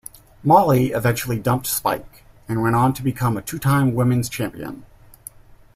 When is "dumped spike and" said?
1.37-2.63